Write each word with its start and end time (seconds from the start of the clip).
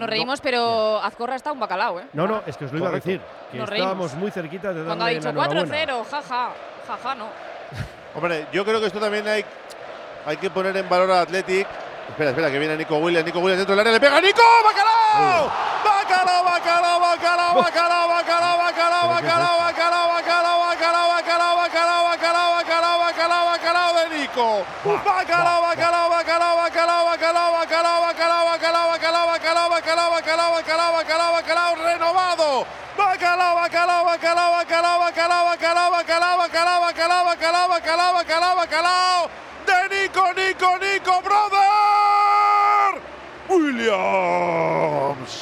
Nos 0.00 0.08
reímos, 0.10 0.40
pero 0.40 1.00
Azcorra 1.02 1.36
está 1.36 1.52
un 1.52 1.60
bacalao, 1.60 2.00
¿eh? 2.00 2.06
No, 2.12 2.26
no, 2.26 2.42
es 2.46 2.56
que 2.56 2.64
os 2.64 2.72
lo 2.72 2.78
iba 2.78 2.88
a 2.88 2.92
decir. 2.92 3.20
Que 3.52 3.58
Nos 3.58 3.70
estábamos 3.70 4.10
reímos. 4.10 4.14
muy 4.14 4.30
cerquita 4.30 4.72
de 4.72 4.84
Cuando 4.84 5.04
ha 5.04 5.08
dicho 5.08 5.30
la 5.32 5.44
enhorabuena. 5.44 5.64
4-0, 5.86 6.04
jaja, 6.10 6.50
jaja, 6.86 7.14
no. 7.14 7.26
Hombre, 8.14 8.46
yo 8.52 8.64
creo 8.64 8.80
que 8.80 8.86
esto 8.86 8.98
también 8.98 9.26
hay, 9.28 9.44
hay 10.26 10.36
que 10.38 10.50
poner 10.50 10.76
en 10.76 10.88
valor 10.88 11.10
a 11.12 11.20
Athletic. 11.22 11.66
Espera, 12.08 12.30
espera, 12.30 12.50
que 12.50 12.58
viene 12.58 12.76
Nico 12.76 12.96
Williams. 12.96 13.24
Nico 13.26 13.38
Williams 13.38 13.58
dentro 13.58 13.76
del 13.76 13.80
área, 13.80 13.92
le 13.92 14.00
pega 14.00 14.16
a 14.16 14.20
Nico. 14.20 14.42
¡Bacalao! 14.64 15.52
¡Bacalao, 15.84 16.44
bacalao, 16.44 17.00
bacalao, 17.00 17.54
bacalao, 17.54 18.08
bacalao, 18.08 18.58
bacalao, 18.58 19.08
bacalao, 19.08 19.58
bacalao, 19.60 20.08
bacalao, 20.10 20.58
bacalao, 20.58 20.98
bacalao, 20.98 21.56
bacalao, 21.56 22.04
bacalao, 22.04 22.50
bacalao, 22.56 22.98
bacalao, 22.98 23.46
bacalao 23.46 23.94
de 23.94 24.18
Nico! 24.18 24.64
¡Bacalao, 24.84 25.62
bacalao, 25.62 26.10
bacalao, 26.10 26.56
bacalao, 26.56 26.56
bacalao, 26.56 27.04
bacalao, 27.06 27.52
bacalao, 27.52 28.00
bacalao, 28.02 28.29
bacalao, 29.40 29.70
bacalao, 29.70 30.10
bacalao, 30.10 30.52
bacalao, 30.52 30.92
bacalao, 30.92 31.32
bacalao, 31.32 31.74
renovado! 31.76 32.66
¡Bacalao, 32.96 33.54
bacalao, 33.56 34.04
bacalao, 34.04 34.52
bacalao, 34.52 34.98
bacalao, 35.00 35.50
bacalao, 35.50 35.90
bacalao, 35.90 36.40
bacalao, 36.40 36.80
bacalao, 36.84 37.24
bacalao, 37.24 37.68
bacalao, 37.68 38.12
bacalao, 38.14 38.56
bacalao! 38.56 39.30
¡De 39.66 39.88
Nico, 39.88 40.32
Nico, 40.34 40.78
Nico, 40.78 41.22
brother! 41.22 43.00
¡Williams! 43.48 45.32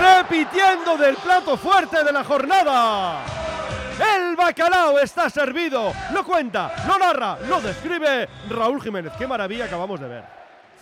Repitiendo 0.00 0.96
del 0.96 1.16
plato 1.16 1.56
fuerte 1.56 2.02
de 2.02 2.12
la 2.12 2.24
jornada. 2.24 3.37
Bacalao 4.48 4.98
está 4.98 5.28
servido. 5.28 5.92
Lo 6.10 6.24
cuenta, 6.24 6.72
lo 6.86 6.96
narra, 6.96 7.36
lo 7.50 7.60
describe 7.60 8.26
Raúl 8.48 8.80
Jiménez. 8.80 9.12
Qué 9.18 9.26
maravilla 9.26 9.66
acabamos 9.66 10.00
de 10.00 10.08
ver. 10.08 10.24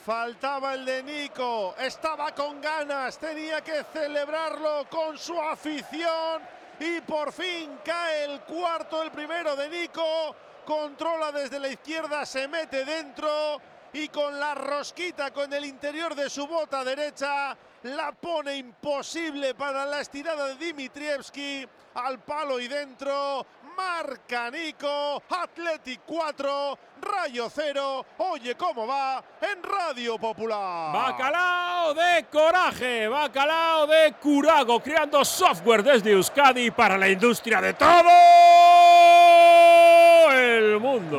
Faltaba 0.04 0.74
el 0.74 0.84
de 0.84 1.02
Nico, 1.02 1.74
estaba 1.76 2.32
con 2.32 2.60
ganas, 2.60 3.18
tenía 3.18 3.62
que 3.62 3.82
celebrarlo 3.92 4.86
con 4.88 5.18
su 5.18 5.36
afición 5.42 6.42
y 6.78 7.00
por 7.00 7.32
fin 7.32 7.80
cae 7.84 8.26
el 8.26 8.40
cuarto, 8.42 9.02
el 9.02 9.10
primero 9.10 9.56
de 9.56 9.68
Nico, 9.68 10.36
controla 10.64 11.32
desde 11.32 11.58
la 11.58 11.66
izquierda, 11.66 12.24
se 12.24 12.46
mete 12.46 12.84
dentro 12.84 13.60
y 13.92 14.08
con 14.08 14.38
la 14.38 14.54
rosquita 14.54 15.30
con 15.30 15.52
el 15.52 15.64
interior 15.64 16.14
de 16.14 16.28
su 16.28 16.46
bota 16.46 16.84
derecha 16.84 17.56
la 17.82 18.12
pone 18.12 18.56
imposible 18.56 19.54
para 19.54 19.84
la 19.86 20.00
estirada 20.00 20.48
de 20.48 20.56
Dimitrievski 20.56 21.66
al 21.94 22.18
palo 22.20 22.58
y 22.60 22.68
dentro. 22.68 23.46
Marca 23.76 24.50
Nico, 24.50 25.22
Athletic 25.28 26.00
4, 26.06 26.78
Rayo 27.02 27.50
0. 27.54 28.06
Oye 28.18 28.54
cómo 28.54 28.86
va 28.86 29.22
en 29.40 29.62
Radio 29.62 30.18
Popular. 30.18 30.94
Bacalao 30.94 31.92
de 31.92 32.24
coraje, 32.32 33.06
bacalao 33.06 33.86
de 33.86 34.14
curago, 34.14 34.80
creando 34.80 35.22
software 35.24 35.82
desde 35.82 36.12
Euskadi 36.12 36.70
para 36.70 36.96
la 36.96 37.08
industria 37.08 37.60
de 37.60 37.74
todo 37.74 38.55